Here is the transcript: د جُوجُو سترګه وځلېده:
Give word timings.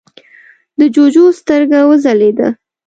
د 0.79 0.81
جُوجُو 0.95 1.25
سترګه 1.39 1.79
وځلېده: 1.89 2.47